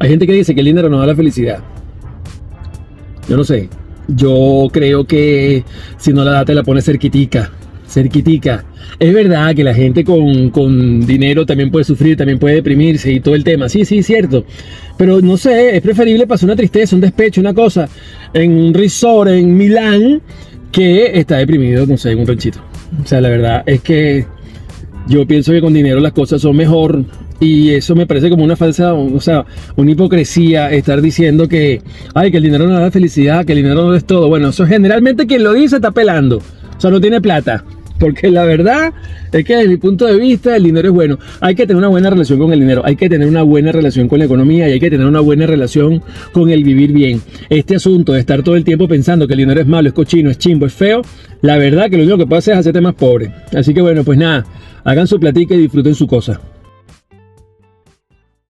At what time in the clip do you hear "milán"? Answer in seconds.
19.54-20.22